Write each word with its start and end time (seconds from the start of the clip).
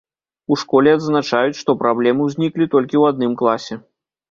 У 0.53 0.55
школе 0.61 0.89
адзначаюць, 0.99 1.59
што 1.61 1.77
праблемы 1.83 2.21
ўзніклі 2.31 2.65
толькі 2.75 2.93
ў 2.97 3.03
адным 3.15 3.39
класе. 3.45 3.81